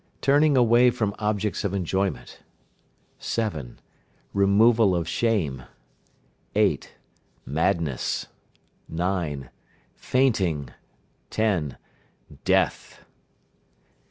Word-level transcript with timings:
Turning 0.19 0.57
away 0.57 0.89
from 0.89 1.13
objects 1.19 1.63
of 1.63 1.75
enjoyment. 1.75 2.39
7. 3.19 3.77
Removal 4.33 4.95
of 4.95 5.07
shame. 5.07 5.65
8. 6.55 6.95
Madness. 7.45 8.25
9. 8.89 9.51
Fainting. 9.93 10.69
10. 11.29 11.77
Death. 12.45 13.05